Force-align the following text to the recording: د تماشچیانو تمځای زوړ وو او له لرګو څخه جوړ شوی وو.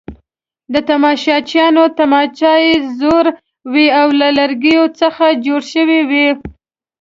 د 0.73 0.75
تماشچیانو 0.89 1.83
تمځای 1.97 2.65
زوړ 2.99 3.25
وو 3.71 3.85
او 3.99 4.07
له 4.19 4.27
لرګو 4.39 4.83
څخه 4.99 5.25
جوړ 5.45 5.61
شوی 5.73 6.01
وو. 6.09 6.29